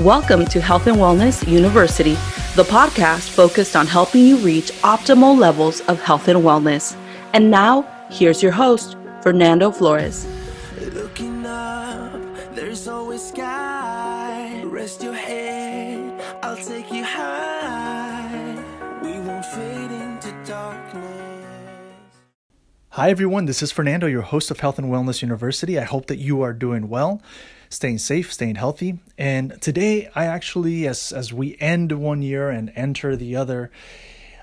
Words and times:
Welcome 0.00 0.46
to 0.46 0.62
Health 0.62 0.86
and 0.86 0.96
Wellness 0.96 1.46
University, 1.46 2.14
the 2.56 2.62
podcast 2.62 3.28
focused 3.28 3.76
on 3.76 3.86
helping 3.86 4.24
you 4.24 4.38
reach 4.38 4.72
optimal 4.80 5.38
levels 5.38 5.82
of 5.82 6.00
health 6.00 6.26
and 6.26 6.38
wellness. 6.38 6.96
And 7.34 7.50
now, 7.50 7.82
here's 8.10 8.42
your 8.42 8.52
host, 8.52 8.96
Fernando 9.20 9.70
Flores. 9.70 10.26
Looking 10.94 11.44
up, 11.44 12.18
there's 12.54 12.88
always 12.88 13.28
sky. 13.28 14.62
Rest 14.64 15.02
your 15.02 15.12
head, 15.12 16.18
I'll 16.42 16.56
take 16.56 16.90
you 16.90 17.04
high. 17.04 18.54
We 19.02 19.12
won't 19.20 19.44
fade 19.44 19.90
into 19.90 20.32
darkness. 20.46 21.30
Hi, 22.94 23.10
everyone. 23.10 23.44
This 23.44 23.62
is 23.62 23.70
Fernando, 23.70 24.06
your 24.06 24.22
host 24.22 24.50
of 24.50 24.60
Health 24.60 24.78
and 24.78 24.88
Wellness 24.88 25.20
University. 25.20 25.78
I 25.78 25.84
hope 25.84 26.06
that 26.06 26.16
you 26.16 26.40
are 26.40 26.54
doing 26.54 26.88
well, 26.88 27.20
staying 27.70 27.98
safe, 27.98 28.32
staying 28.32 28.56
healthy. 28.56 28.98
And 29.16 29.60
today, 29.62 30.10
I 30.14 30.26
actually, 30.26 30.86
as, 30.86 31.12
as 31.12 31.32
we 31.32 31.56
end 31.60 31.92
one 31.92 32.20
year 32.20 32.50
and 32.50 32.72
enter 32.74 33.16
the 33.16 33.36
other, 33.36 33.70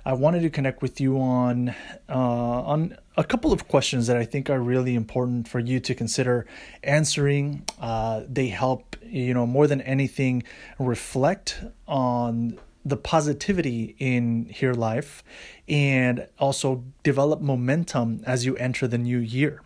I 0.06 0.14
wanted 0.14 0.42
to 0.44 0.50
connect 0.50 0.82
with 0.82 1.02
you 1.02 1.20
on 1.20 1.76
uh, 2.08 2.14
on 2.14 2.98
a 3.18 3.26
couple 3.26 3.52
of 3.52 3.68
questions 3.68 4.08
that 4.08 4.16
I 4.16 4.24
think 4.24 4.50
are 4.50 4.62
really 4.62 4.96
important 4.96 5.50
for 5.50 5.60
you 5.60 5.82
to 5.82 5.94
consider 5.94 6.48
answering. 6.82 7.64
Uh, 7.78 8.22
they 8.26 8.48
help, 8.48 8.96
you 9.04 9.34
know, 9.34 9.46
more 9.46 9.68
than 9.68 9.82
anything, 9.82 10.44
reflect 10.80 11.62
on 11.90 12.58
the 12.86 12.96
positivity 12.96 13.98
in 14.00 14.54
your 14.62 14.74
life 14.74 15.26
and 15.68 16.26
also 16.40 16.86
develop 17.04 17.42
momentum 17.42 18.24
as 18.26 18.46
you 18.46 18.56
enter 18.56 18.88
the 18.88 18.98
new 18.98 19.18
year. 19.18 19.62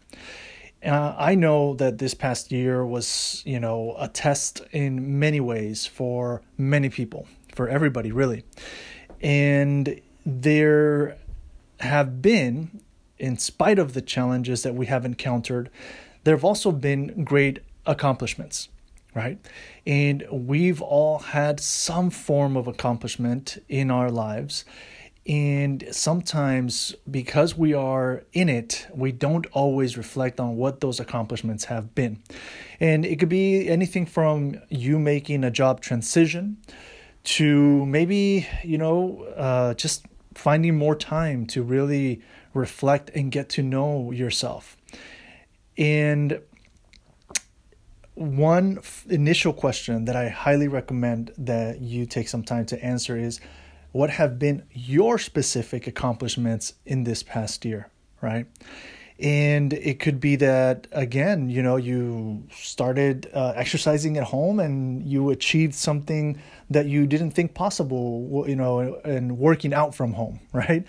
Uh, 0.84 1.14
I 1.18 1.36
know 1.36 1.76
that 1.76 2.00
this 2.00 2.14
past 2.16 2.52
year 2.52 2.86
was, 2.86 3.44
you 3.46 3.60
know, 3.60 3.96
a 4.00 4.08
test 4.08 4.62
in 4.72 5.20
many 5.20 5.40
ways 5.40 5.86
for 5.86 6.42
many 6.58 6.90
people, 6.90 7.28
for 7.54 7.70
everybody, 7.70 8.12
really. 8.12 8.44
And 9.22 10.02
there 10.26 11.18
have 11.82 12.22
been, 12.22 12.82
in 13.20 13.38
spite 13.38 13.78
of 13.78 13.94
the 13.94 14.02
challenges 14.02 14.64
that 14.64 14.74
we 14.74 14.88
have 14.88 15.06
encountered, 15.06 15.70
there 16.24 16.36
have 16.36 16.44
also 16.44 16.72
been 16.72 17.24
great 17.24 17.60
accomplishments, 17.86 18.70
right? 19.14 19.38
And 19.86 20.26
we've 20.32 20.82
all 20.82 21.20
had 21.20 21.60
some 21.60 22.10
form 22.10 22.58
of 22.58 22.68
accomplishment 22.68 23.60
in 23.70 23.92
our 23.92 24.10
lives. 24.10 24.66
And 25.28 25.88
sometimes, 25.92 26.96
because 27.10 27.56
we 27.56 27.74
are 27.74 28.24
in 28.34 28.50
it, 28.50 28.88
we 28.94 29.12
don't 29.12 29.46
always 29.52 29.96
reflect 29.96 30.40
on 30.40 30.56
what 30.56 30.82
those 30.82 31.00
accomplishments 31.00 31.66
have 31.66 31.94
been. 31.94 32.24
And 32.80 33.06
it 33.06 33.20
could 33.20 33.30
be 33.30 33.70
anything 33.70 34.08
from 34.08 34.60
you 34.70 34.98
making 34.98 35.44
a 35.44 35.52
job 35.52 35.82
transition 35.82 36.58
to 37.24 37.86
maybe, 37.86 38.48
you 38.64 38.80
know, 38.80 39.24
uh, 39.38 39.76
just 39.76 40.06
finding 40.34 40.76
more 40.76 40.96
time 40.96 41.46
to 41.46 41.62
really 41.62 42.22
reflect 42.54 43.12
and 43.14 43.32
get 43.32 43.50
to 43.50 43.62
know 43.62 44.12
yourself. 44.12 44.76
And 45.78 46.42
one 48.16 48.80
f- 48.80 49.06
initial 49.10 49.54
question 49.54 50.06
that 50.06 50.16
I 50.16 50.30
highly 50.30 50.68
recommend 50.68 51.32
that 51.38 51.80
you 51.80 52.06
take 52.06 52.28
some 52.28 52.44
time 52.44 52.66
to 52.68 52.84
answer 52.84 53.18
is 53.18 53.40
what 53.92 54.10
have 54.12 54.40
been 54.40 54.64
your 54.72 55.18
specific 55.18 55.88
accomplishments 55.88 56.74
in 56.86 57.04
this 57.04 57.24
past 57.24 57.66
year, 57.66 57.90
right? 58.22 58.46
And 59.20 59.74
it 59.74 60.00
could 60.00 60.20
be 60.20 60.36
that, 60.38 60.88
again, 60.92 61.50
you 61.50 61.62
know, 61.62 61.76
you 61.76 62.48
started 62.52 63.30
uh, 63.34 63.54
exercising 63.56 64.18
at 64.18 64.24
home 64.24 64.60
and 64.60 65.04
you 65.04 65.30
achieved 65.30 65.76
something 65.76 66.42
that 66.72 66.88
you 66.88 67.06
didn't 67.06 67.32
think 67.32 67.54
possible, 67.54 68.46
you 68.48 68.56
know, 68.56 69.00
and 69.06 69.38
working 69.38 69.74
out 69.74 69.94
from 69.94 70.14
home, 70.14 70.40
right? 70.54 70.86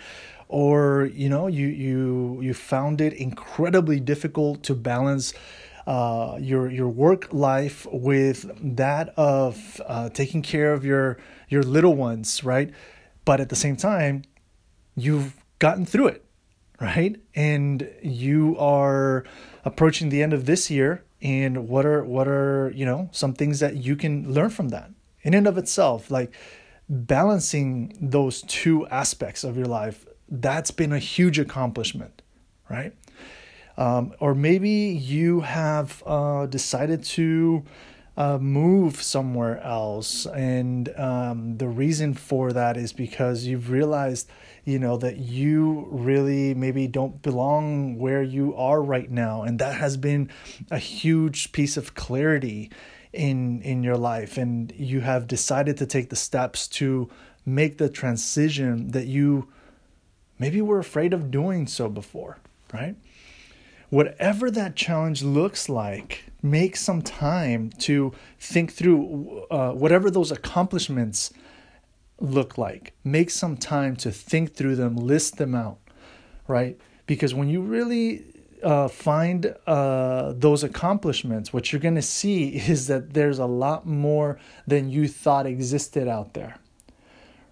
Or, 0.47 1.09
you 1.13 1.29
know, 1.29 1.47
you, 1.47 1.67
you, 1.67 2.39
you 2.41 2.53
found 2.55 3.01
it 3.01 3.13
incredibly 3.13 3.99
difficult 3.99 4.63
to 4.63 4.73
balance 4.73 5.33
uh, 5.85 6.37
your 6.39 6.71
your 6.71 6.87
work 6.87 7.27
life 7.33 7.85
with 7.91 8.49
that 8.75 9.09
of 9.17 9.81
uh, 9.85 10.09
taking 10.09 10.41
care 10.41 10.73
of 10.73 10.85
your 10.85 11.17
your 11.53 11.63
little 11.63 11.95
ones, 11.95 12.43
right? 12.43 12.69
But 13.23 13.39
at 13.39 13.49
the 13.49 13.55
same 13.55 13.77
time, 13.77 14.23
you've 14.95 15.33
gotten 15.59 15.85
through 15.85 16.07
it, 16.07 16.25
right? 16.81 17.15
And 17.35 17.89
you 18.01 18.57
are 18.57 19.23
approaching 19.63 20.09
the 20.09 20.21
end 20.21 20.33
of 20.33 20.45
this 20.45 20.69
year. 20.69 21.03
And 21.21 21.69
what 21.69 21.85
are 21.85 22.03
what 22.03 22.27
are 22.27 22.73
you 22.75 22.85
know 22.85 23.07
some 23.13 23.33
things 23.33 23.61
that 23.61 23.77
you 23.77 23.95
can 23.95 24.33
learn 24.33 24.49
from 24.49 24.69
that 24.69 24.89
in 25.21 25.33
and 25.33 25.47
of 25.47 25.57
itself, 25.57 26.11
like 26.11 26.33
balancing 26.89 27.95
those 28.01 28.41
two 28.41 28.85
aspects 28.87 29.45
of 29.45 29.55
your 29.55 29.67
life. 29.67 30.05
That's 30.27 30.71
been 30.71 30.91
a 30.91 30.99
huge 30.99 31.39
accomplishment, 31.39 32.21
right? 32.69 32.93
Um, 33.77 34.13
or 34.19 34.35
maybe 34.35 34.69
you 34.69 35.41
have 35.41 36.03
uh, 36.05 36.45
decided 36.45 37.03
to 37.15 37.63
uh, 38.15 38.37
move 38.37 39.01
somewhere 39.01 39.59
else, 39.61 40.25
and 40.27 40.89
um, 40.97 41.57
the 41.57 41.67
reason 41.67 42.13
for 42.13 42.53
that 42.53 42.77
is 42.77 42.93
because 42.93 43.45
you've 43.45 43.71
realized, 43.71 44.29
you 44.65 44.77
know, 44.77 44.97
that 44.97 45.17
you 45.17 45.87
really 45.89 46.53
maybe 46.53 46.87
don't 46.87 47.21
belong 47.21 47.97
where 47.97 48.21
you 48.21 48.55
are 48.55 48.81
right 48.81 49.09
now, 49.09 49.41
and 49.43 49.59
that 49.59 49.75
has 49.75 49.97
been 49.97 50.29
a 50.69 50.77
huge 50.77 51.51
piece 51.51 51.75
of 51.77 51.95
clarity 51.95 52.69
in 53.11 53.61
in 53.61 53.83
your 53.83 53.97
life, 53.97 54.37
and 54.37 54.71
you 54.75 55.01
have 55.01 55.27
decided 55.27 55.77
to 55.77 55.85
take 55.85 56.09
the 56.09 56.15
steps 56.15 56.67
to 56.67 57.09
make 57.45 57.77
the 57.77 57.89
transition 57.89 58.91
that 58.91 59.07
you 59.07 59.47
maybe 60.37 60.61
were 60.61 60.79
afraid 60.79 61.13
of 61.13 61.31
doing 61.31 61.67
so 61.67 61.89
before, 61.89 62.37
right? 62.71 62.95
whatever 63.93 64.49
that 64.49 64.75
challenge 64.75 65.21
looks 65.21 65.69
like, 65.69 66.23
make 66.43 66.75
some 66.75 67.01
time 67.01 67.71
to 67.79 68.13
think 68.37 68.71
through 68.71 69.45
uh, 69.49 69.71
whatever 69.71 70.11
those 70.11 70.29
accomplishments 70.29 71.33
look 72.19 72.57
like. 72.57 72.93
Make 73.03 73.29
some 73.29 73.57
time 73.57 73.95
to 73.97 74.11
think 74.11 74.53
through 74.53 74.75
them, 74.75 74.95
list 74.95 75.37
them 75.37 75.55
out, 75.55 75.79
right? 76.47 76.77
Because 77.07 77.33
when 77.33 77.49
you 77.49 77.61
really 77.61 78.25
uh, 78.61 78.89
find 78.89 79.55
uh, 79.65 80.33
those 80.35 80.63
accomplishments, 80.63 81.53
what 81.53 81.71
you're 81.71 81.81
going 81.81 81.95
to 81.95 82.01
see 82.01 82.49
is 82.69 82.87
that 82.87 83.13
there's 83.13 83.39
a 83.39 83.45
lot 83.45 83.87
more 83.87 84.37
than 84.67 84.89
you 84.89 85.07
thought 85.07 85.45
existed 85.45 86.07
out 86.07 86.33
there, 86.33 86.57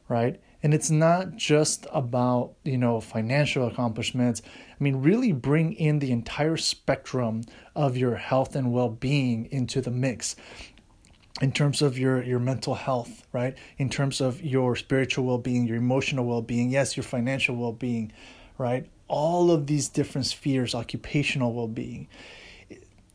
right? 0.09 0.39
And 0.63 0.73
it's 0.73 0.91
not 0.91 1.35
just 1.37 1.87
about, 1.91 2.53
you 2.63 2.77
know, 2.77 2.99
financial 2.99 3.67
accomplishments. 3.67 4.41
I 4.81 4.83
mean, 4.83 5.03
really 5.03 5.31
bring 5.31 5.73
in 5.73 5.99
the 5.99 6.11
entire 6.11 6.57
spectrum 6.57 7.43
of 7.75 7.95
your 7.95 8.15
health 8.15 8.55
and 8.55 8.73
well-being 8.73 9.47
into 9.51 9.79
the 9.79 9.91
mix 9.91 10.35
in 11.39 11.51
terms 11.51 11.83
of 11.83 11.99
your 11.99 12.23
your 12.23 12.39
mental 12.39 12.73
health, 12.73 13.27
right? 13.31 13.55
In 13.77 13.91
terms 13.91 14.19
of 14.19 14.41
your 14.41 14.75
spiritual 14.75 15.25
well-being, 15.25 15.67
your 15.67 15.77
emotional 15.77 16.25
well-being, 16.25 16.71
yes, 16.71 16.97
your 16.97 17.03
financial 17.03 17.55
well-being, 17.55 18.11
right? 18.57 18.89
All 19.07 19.51
of 19.51 19.67
these 19.67 19.87
different 19.87 20.25
spheres, 20.25 20.73
occupational 20.73 21.53
well-being 21.53 22.07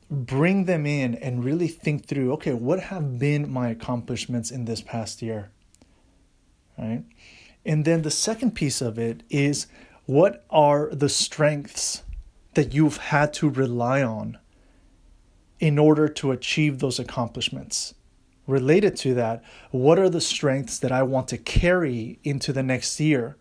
bring 0.08 0.66
them 0.66 0.86
in 0.86 1.16
and 1.16 1.44
really 1.44 1.66
think 1.66 2.06
through 2.06 2.32
okay 2.32 2.52
what 2.52 2.78
have 2.78 3.18
been 3.18 3.50
my 3.50 3.70
accomplishments 3.70 4.52
in 4.52 4.64
this 4.64 4.80
past 4.80 5.20
year 5.20 5.50
right 6.78 7.02
and 7.64 7.84
then 7.84 8.02
the 8.02 8.10
second 8.10 8.52
piece 8.52 8.80
of 8.80 9.00
it 9.00 9.24
is 9.30 9.66
what 10.06 10.44
are 10.50 10.88
the 10.92 11.08
strengths 11.08 12.04
that 12.54 12.72
you've 12.72 12.96
had 12.96 13.32
to 13.34 13.50
rely 13.50 14.02
on 14.02 14.38
in 15.58 15.78
order 15.78 16.08
to 16.08 16.30
achieve 16.30 16.78
those 16.78 16.98
accomplishments? 16.98 17.94
Related 18.46 18.94
to 18.96 19.14
that, 19.14 19.42
what 19.72 19.98
are 19.98 20.08
the 20.08 20.20
strengths 20.20 20.78
that 20.78 20.92
I 20.92 21.02
want 21.02 21.26
to 21.28 21.38
carry 21.38 22.20
into 22.22 22.52
the 22.52 22.62
next 22.62 23.00
year 23.00 23.36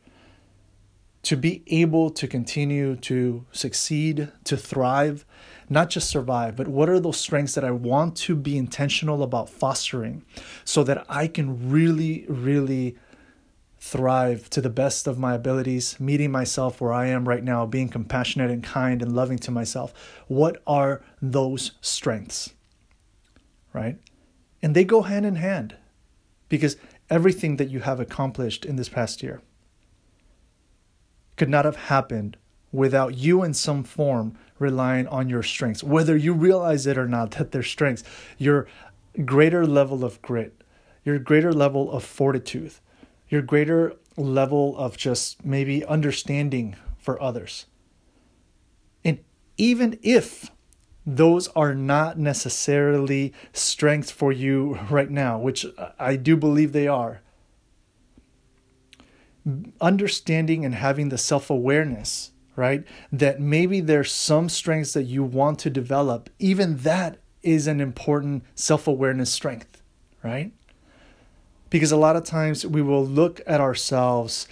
to 1.21 1.37
be 1.37 1.63
able 1.67 2.09
to 2.11 2.27
continue 2.27 2.95
to 2.95 3.45
succeed, 3.51 4.31
to 4.43 4.57
thrive, 4.57 5.25
not 5.69 5.89
just 5.89 6.09
survive, 6.09 6.55
but 6.55 6.67
what 6.67 6.89
are 6.89 6.99
those 6.99 7.17
strengths 7.17 7.55
that 7.55 7.63
I 7.63 7.71
want 7.71 8.15
to 8.17 8.35
be 8.35 8.57
intentional 8.57 9.21
about 9.21 9.49
fostering 9.49 10.23
so 10.63 10.83
that 10.83 11.05
I 11.09 11.27
can 11.27 11.69
really, 11.69 12.25
really 12.27 12.95
thrive 13.85 14.49
to 14.49 14.61
the 14.61 14.69
best 14.69 15.05
of 15.05 15.19
my 15.19 15.35
abilities, 15.35 15.99
meeting 15.99 16.31
myself 16.31 16.81
where 16.81 16.91
I 16.91 17.05
am 17.05 17.29
right 17.29 17.43
now, 17.43 17.67
being 17.67 17.87
compassionate 17.87 18.49
and 18.49 18.63
kind 18.63 18.99
and 18.99 19.15
loving 19.15 19.37
to 19.37 19.51
myself. 19.51 19.93
What 20.27 20.59
are 20.65 21.03
those 21.21 21.73
strengths? 21.81 22.55
Right? 23.73 23.97
And 24.59 24.75
they 24.75 24.85
go 24.85 25.03
hand 25.03 25.27
in 25.27 25.35
hand 25.35 25.75
because 26.49 26.77
everything 27.11 27.57
that 27.57 27.69
you 27.69 27.81
have 27.81 27.99
accomplished 27.99 28.65
in 28.65 28.75
this 28.75 28.89
past 28.89 29.21
year 29.21 29.43
could 31.37 31.49
not 31.49 31.65
have 31.65 31.75
happened 31.75 32.37
without 32.71 33.15
you 33.15 33.43
in 33.43 33.53
some 33.53 33.83
form 33.83 34.35
relying 34.57 35.05
on 35.09 35.29
your 35.29 35.43
strengths, 35.43 35.83
whether 35.83 36.17
you 36.17 36.33
realize 36.33 36.87
it 36.87 36.97
or 36.97 37.07
not 37.07 37.31
that 37.31 37.51
they're 37.51 37.61
strengths, 37.61 38.03
your 38.39 38.65
greater 39.25 39.67
level 39.67 40.03
of 40.03 40.19
grit, 40.23 40.63
your 41.03 41.19
greater 41.19 41.53
level 41.53 41.91
of 41.91 42.03
fortitude, 42.03 42.73
your 43.29 43.41
greater 43.41 43.93
level 44.17 44.77
of 44.77 44.97
just 44.97 45.45
maybe 45.45 45.83
understanding 45.85 46.75
for 46.97 47.21
others. 47.21 47.65
And 49.03 49.19
even 49.57 49.99
if 50.01 50.51
those 51.05 51.47
are 51.49 51.75
not 51.75 52.17
necessarily 52.17 53.33
strengths 53.53 54.11
for 54.11 54.31
you 54.31 54.79
right 54.89 55.09
now, 55.09 55.37
which 55.37 55.65
I 55.99 56.15
do 56.15 56.35
believe 56.35 56.71
they 56.71 56.87
are. 56.87 57.21
Understanding 59.79 60.65
and 60.65 60.73
having 60.73 61.09
the 61.09 61.19
self 61.19 61.51
awareness, 61.51 62.31
right? 62.55 62.83
That 63.11 63.39
maybe 63.39 63.79
there's 63.79 64.11
some 64.11 64.49
strengths 64.49 64.93
that 64.93 65.03
you 65.03 65.23
want 65.23 65.59
to 65.59 65.69
develop, 65.69 66.31
even 66.39 66.77
that 66.77 67.19
is 67.43 67.67
an 67.67 67.79
important 67.79 68.43
self 68.55 68.87
awareness 68.87 69.29
strength, 69.29 69.83
right? 70.23 70.51
Because 71.75 71.91
a 71.91 71.97
lot 71.97 72.15
of 72.15 72.23
times 72.23 72.65
we 72.65 72.81
will 72.81 73.05
look 73.05 73.41
at 73.45 73.59
ourselves 73.59 74.47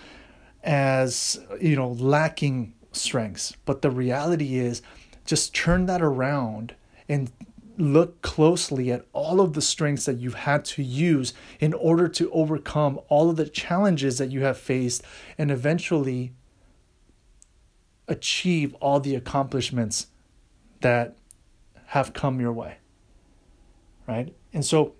as, 0.61 1.39
you 1.61 1.73
know, 1.73 1.87
lacking 1.87 2.73
strengths, 2.91 3.55
but 3.63 3.81
the 3.81 3.89
reality 3.89 4.59
is, 4.59 4.81
just 5.23 5.55
turn 5.55 5.85
that 5.85 6.01
around 6.01 6.75
and 7.07 7.31
look 7.77 8.21
closely 8.23 8.91
at 8.91 9.05
all 9.13 9.39
of 9.39 9.53
the 9.53 9.61
strengths 9.61 10.03
that 10.03 10.17
you've 10.17 10.33
had 10.33 10.65
to 10.65 10.83
use 10.83 11.33
in 11.61 11.73
order 11.73 12.09
to 12.09 12.29
overcome 12.31 12.99
all 13.07 13.29
of 13.29 13.37
the 13.37 13.47
challenges 13.47 14.17
that 14.17 14.29
you 14.29 14.41
have 14.41 14.57
faced 14.57 15.01
and 15.37 15.49
eventually 15.49 16.33
achieve 18.09 18.73
all 18.81 18.99
the 18.99 19.15
accomplishments 19.15 20.07
that 20.81 21.15
have 21.85 22.11
come 22.11 22.41
your 22.41 22.51
way 22.51 22.79
right? 24.07 24.33
And 24.53 24.65
so 24.65 24.93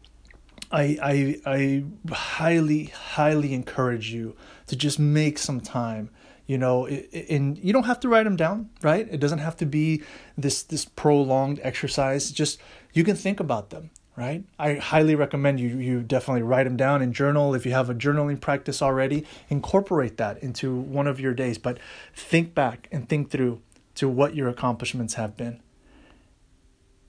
I, 0.74 0.98
I 1.02 1.42
i 1.46 1.84
highly 2.12 2.86
highly 2.86 3.54
encourage 3.54 4.12
you 4.12 4.36
to 4.68 4.76
just 4.76 5.00
make 5.00 5.38
some 5.38 5.62
time 5.62 6.10
you 6.48 6.58
know 6.58 6.88
and 6.88 7.58
you 7.60 7.72
don't 7.72 7.86
have 7.86 8.00
to 8.02 8.10
write 8.10 8.24
them 8.24 8.36
down 8.36 8.70
right? 8.82 9.08
It 9.10 9.20
doesn't 9.20 9.40
have 9.40 9.56
to 9.58 9.66
be 9.66 10.04
this 10.38 10.64
this 10.64 10.86
prolonged 10.86 11.60
exercise. 11.64 12.32
Just 12.32 12.60
you 12.92 13.04
can 13.04 13.16
think 13.16 13.40
about 13.40 13.70
them 13.70 13.92
right? 14.16 14.44
I 14.60 14.76
highly 14.76 15.16
recommend 15.16 15.60
you 15.60 15.70
you 15.78 16.02
definitely 16.02 16.44
write 16.44 16.64
them 16.64 16.78
down 16.78 17.02
and 17.02 17.14
journal. 17.14 17.56
If 17.56 17.66
you 17.66 17.72
have 17.72 17.90
a 17.90 17.96
journaling 17.96 18.40
practice 18.40 18.82
already 18.82 19.26
incorporate 19.50 20.18
that 20.18 20.42
into 20.44 20.76
one 20.76 21.08
of 21.08 21.20
your 21.20 21.34
days. 21.34 21.58
But 21.58 21.78
think 22.14 22.54
back 22.54 22.88
and 22.92 23.08
think 23.08 23.32
through 23.32 23.62
to 23.96 24.10
what 24.10 24.36
your 24.36 24.50
accomplishments 24.50 25.16
have 25.16 25.38
been. 25.38 25.62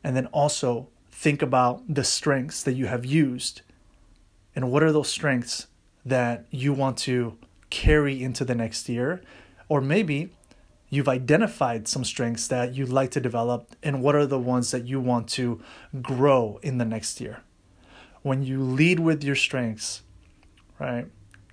And 0.03 0.15
then 0.15 0.27
also 0.27 0.89
think 1.15 1.43
about 1.43 1.83
the 1.89 2.03
strengths 2.05 2.63
that 2.65 2.73
you 2.73 2.87
have 2.87 3.07
used 3.07 3.63
and 4.55 4.71
what 4.71 4.83
are 4.83 4.91
those 4.91 5.09
strengths 5.09 5.69
that 6.05 6.45
you 6.51 6.73
want 6.73 6.99
to 6.99 7.39
carry 7.71 8.21
into 8.23 8.45
the 8.45 8.55
next 8.55 8.89
year. 8.89 9.23
Or 9.69 9.81
maybe 9.81 10.31
you've 10.91 11.09
identified 11.09 11.87
some 11.87 12.05
strengths 12.05 12.49
that 12.49 12.75
you'd 12.75 12.91
like 12.91 13.13
to 13.13 13.21
develop, 13.21 13.75
and 13.83 14.03
what 14.03 14.15
are 14.15 14.27
the 14.27 14.39
ones 14.39 14.73
that 14.73 14.87
you 14.87 15.01
want 15.01 15.29
to 15.29 15.63
grow 16.03 16.59
in 16.63 16.79
the 16.79 16.85
next 16.85 17.21
year. 17.21 17.43
When 18.23 18.43
you 18.43 18.61
lead 18.61 19.01
with 19.01 19.23
your 19.23 19.37
strengths, 19.37 20.03
right, 20.79 21.07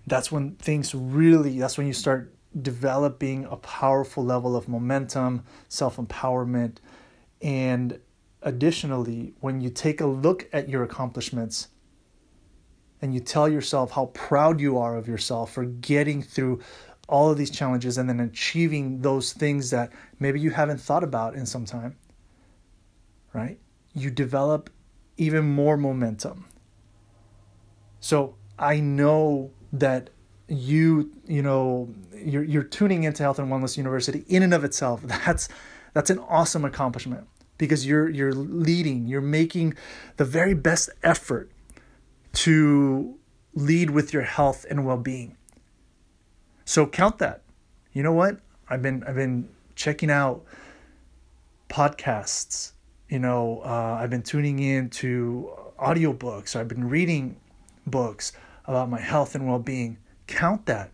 that's 0.07 0.31
when 0.31 0.55
things 0.55 0.93
really, 0.93 1.59
that's 1.59 1.77
when 1.77 1.87
you 1.87 1.93
start 1.93 2.33
developing 2.59 3.45
a 3.45 3.55
powerful 3.55 4.25
level 4.25 4.55
of 4.55 4.67
momentum, 4.67 5.43
self 5.69 5.97
empowerment, 5.97 6.77
and 7.41 7.99
additionally, 8.41 9.33
when 9.39 9.61
you 9.61 9.69
take 9.69 10.01
a 10.01 10.05
look 10.05 10.47
at 10.51 10.69
your 10.69 10.83
accomplishments 10.83 11.67
and 13.01 13.13
you 13.13 13.19
tell 13.19 13.47
yourself 13.49 13.91
how 13.91 14.07
proud 14.07 14.59
you 14.59 14.77
are 14.77 14.95
of 14.95 15.07
yourself 15.07 15.53
for 15.53 15.65
getting 15.65 16.21
through 16.21 16.59
all 17.07 17.29
of 17.29 17.37
these 17.37 17.49
challenges 17.49 17.97
and 17.97 18.07
then 18.07 18.19
achieving 18.19 19.01
those 19.01 19.33
things 19.33 19.69
that 19.71 19.91
maybe 20.19 20.39
you 20.39 20.51
haven't 20.51 20.79
thought 20.79 21.03
about 21.03 21.35
in 21.35 21.45
some 21.45 21.65
time, 21.65 21.95
right? 23.33 23.59
You 23.93 24.09
develop 24.11 24.69
even 25.17 25.45
more 25.45 25.77
momentum. 25.77 26.45
So 27.99 28.35
I 28.57 28.79
know 28.79 29.51
that 29.73 30.09
you, 30.47 31.11
you 31.27 31.41
know, 31.41 31.93
you're, 32.15 32.43
you're 32.43 32.63
tuning 32.63 33.03
into 33.03 33.23
Health 33.23 33.39
and 33.39 33.51
Wellness 33.51 33.77
University 33.77 34.23
in 34.27 34.43
and 34.43 34.53
of 34.53 34.63
itself. 34.63 35.01
That's, 35.05 35.49
that's 35.93 36.09
an 36.09 36.19
awesome 36.19 36.63
accomplishment 36.63 37.27
because 37.61 37.85
you're, 37.85 38.09
you're 38.09 38.33
leading, 38.33 39.05
you're 39.05 39.21
making 39.21 39.75
the 40.17 40.25
very 40.25 40.55
best 40.55 40.89
effort 41.03 41.51
to 42.33 43.19
lead 43.53 43.91
with 43.91 44.11
your 44.11 44.23
health 44.23 44.65
and 44.67 44.83
well-being. 44.83 45.37
So 46.65 46.87
count 46.87 47.19
that. 47.19 47.43
You 47.93 48.01
know 48.01 48.13
what? 48.13 48.39
I've 48.67 48.81
been 48.81 49.03
I've 49.03 49.13
been 49.13 49.47
checking 49.75 50.09
out 50.09 50.43
podcasts. 51.69 52.71
You 53.09 53.19
know, 53.19 53.61
uh, 53.63 53.99
I've 54.01 54.09
been 54.09 54.23
tuning 54.23 54.57
in 54.57 54.89
to 55.01 55.51
audiobooks. 55.77 56.55
I've 56.55 56.67
been 56.67 56.89
reading 56.89 57.39
books 57.85 58.31
about 58.65 58.89
my 58.89 58.99
health 58.99 59.35
and 59.35 59.47
well-being. 59.47 59.99
Count 60.25 60.65
that. 60.65 60.89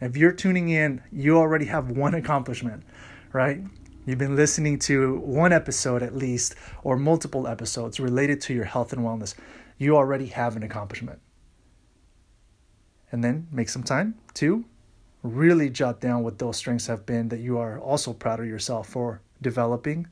If 0.00 0.16
you're 0.16 0.32
tuning 0.32 0.68
in, 0.68 1.02
you 1.10 1.38
already 1.38 1.64
have 1.64 1.90
one 1.90 2.14
accomplishment, 2.14 2.84
right? 3.32 3.62
You've 4.10 4.18
been 4.18 4.34
listening 4.34 4.80
to 4.80 5.20
one 5.20 5.52
episode 5.52 6.02
at 6.02 6.16
least, 6.16 6.56
or 6.82 6.96
multiple 6.96 7.46
episodes 7.46 8.00
related 8.00 8.40
to 8.40 8.52
your 8.52 8.64
health 8.64 8.92
and 8.92 9.02
wellness 9.02 9.36
you 9.78 9.96
already 9.96 10.26
have 10.26 10.56
an 10.56 10.64
accomplishment. 10.64 11.20
And 13.12 13.22
then 13.22 13.46
make 13.52 13.68
some 13.68 13.84
time 13.84 14.16
to 14.34 14.64
really 15.22 15.70
jot 15.70 16.00
down 16.00 16.24
what 16.24 16.40
those 16.40 16.56
strengths 16.56 16.88
have 16.88 17.06
been 17.06 17.28
that 17.28 17.38
you 17.38 17.58
are 17.58 17.78
also 17.78 18.12
proud 18.12 18.40
of 18.40 18.46
yourself 18.46 18.88
for 18.88 19.22
developing. 19.42 20.08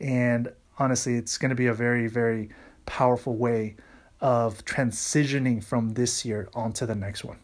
And 0.00 0.52
honestly, 0.78 1.14
it's 1.14 1.38
going 1.38 1.48
to 1.48 1.54
be 1.54 1.68
a 1.68 1.72
very, 1.72 2.08
very 2.08 2.50
powerful 2.84 3.36
way 3.36 3.76
of 4.20 4.66
transitioning 4.66 5.64
from 5.64 5.94
this 5.94 6.26
year 6.26 6.50
onto 6.52 6.84
the 6.84 6.94
next 6.94 7.24
one. 7.24 7.38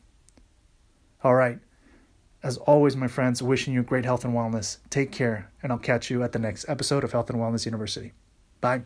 All 1.24 1.34
right. 1.34 1.58
As 2.42 2.58
always, 2.58 2.96
my 2.96 3.08
friends, 3.08 3.42
wishing 3.42 3.74
you 3.74 3.82
great 3.82 4.04
health 4.04 4.24
and 4.24 4.34
wellness. 4.34 4.78
Take 4.90 5.10
care, 5.10 5.50
and 5.62 5.72
I'll 5.72 5.78
catch 5.78 6.10
you 6.10 6.22
at 6.22 6.32
the 6.32 6.38
next 6.38 6.68
episode 6.68 7.02
of 7.02 7.12
Health 7.12 7.30
and 7.30 7.38
Wellness 7.38 7.64
University. 7.64 8.12
Bye. 8.60 8.82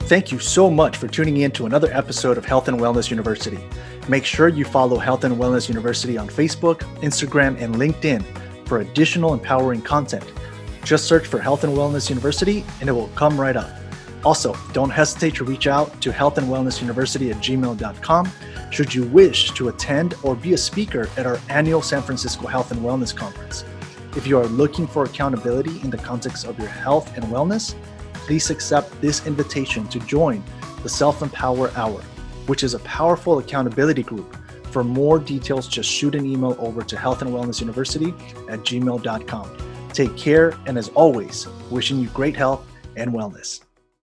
Thank 0.00 0.32
you 0.32 0.38
so 0.38 0.70
much 0.70 0.96
for 0.96 1.06
tuning 1.06 1.38
in 1.38 1.50
to 1.52 1.66
another 1.66 1.92
episode 1.92 2.38
of 2.38 2.44
Health 2.44 2.68
and 2.68 2.80
Wellness 2.80 3.10
University. 3.10 3.58
Make 4.08 4.24
sure 4.24 4.48
you 4.48 4.64
follow 4.64 4.98
Health 4.98 5.24
and 5.24 5.36
Wellness 5.36 5.68
University 5.68 6.16
on 6.16 6.28
Facebook, 6.28 6.78
Instagram, 7.02 7.60
and 7.60 7.74
LinkedIn 7.74 8.24
for 8.66 8.78
additional 8.78 9.34
empowering 9.34 9.82
content. 9.82 10.24
Just 10.82 11.04
search 11.04 11.26
for 11.26 11.38
Health 11.38 11.64
and 11.64 11.76
Wellness 11.76 12.08
University 12.08 12.64
and 12.80 12.88
it 12.88 12.92
will 12.92 13.08
come 13.08 13.38
right 13.38 13.56
up. 13.56 13.70
Also, 14.24 14.56
don't 14.72 14.90
hesitate 14.90 15.34
to 15.34 15.44
reach 15.44 15.66
out 15.66 16.00
to 16.00 16.10
Health 16.10 16.38
and 16.38 16.48
Wellness 16.48 16.80
University 16.80 17.30
at 17.30 17.36
gmail.com 17.36 18.32
should 18.70 18.94
you 18.94 19.04
wish 19.04 19.52
to 19.52 19.68
attend 19.68 20.14
or 20.22 20.34
be 20.34 20.54
a 20.54 20.58
speaker 20.58 21.08
at 21.16 21.26
our 21.26 21.38
annual 21.48 21.82
San 21.82 22.02
Francisco 22.02 22.46
Health 22.46 22.70
and 22.70 22.80
Wellness 22.80 23.14
Conference. 23.14 23.64
If 24.16 24.26
you 24.26 24.38
are 24.38 24.46
looking 24.46 24.86
for 24.86 25.04
accountability 25.04 25.80
in 25.80 25.90
the 25.90 25.96
context 25.98 26.46
of 26.46 26.58
your 26.58 26.68
health 26.68 27.16
and 27.16 27.24
wellness, 27.26 27.74
please 28.14 28.50
accept 28.50 29.00
this 29.00 29.26
invitation 29.26 29.86
to 29.88 29.98
join 30.00 30.42
the 30.82 30.88
Self 30.88 31.22
Empower 31.22 31.70
Hour, 31.76 32.00
which 32.46 32.62
is 32.62 32.74
a 32.74 32.78
powerful 32.80 33.38
accountability 33.38 34.02
group. 34.02 34.36
For 34.70 34.84
more 34.84 35.18
details, 35.18 35.66
just 35.66 35.90
shoot 35.90 36.14
an 36.14 36.26
email 36.26 36.56
over 36.58 36.82
to 36.82 36.96
Health 36.96 37.22
and 37.22 37.30
Wellness 37.30 37.60
University 37.60 38.08
at 38.48 38.60
gmail.com. 38.60 39.56
Take 39.92 40.16
care, 40.16 40.54
and 40.66 40.76
as 40.76 40.88
always, 40.90 41.46
wishing 41.70 41.98
you 41.98 42.08
great 42.08 42.36
health 42.36 42.66
and 42.96 43.12
wellness. 43.12 43.60